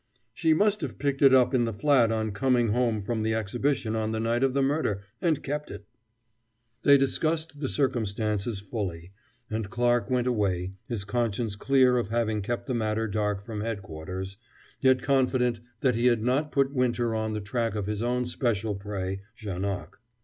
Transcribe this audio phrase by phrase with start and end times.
[0.33, 3.95] "She must have picked it up in the flat on coming home from the Exhibition
[3.95, 5.85] on the night of the murder, and kept it."
[6.81, 9.11] They discussed the circumstances fully,
[9.51, 14.37] and Clarke went away, his conscience clear of having kept the matter dark from headquarters,
[14.79, 18.73] yet confident that he had not put Winter on the track of his own special
[18.73, 19.99] prey, Janoc.